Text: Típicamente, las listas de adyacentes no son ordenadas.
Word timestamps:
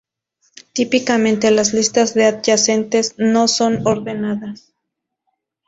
Típicamente, 0.73 1.51
las 1.51 1.75
listas 1.75 2.15
de 2.15 2.25
adyacentes 2.25 3.13
no 3.19 3.47
son 3.47 3.85
ordenadas. 3.85 4.73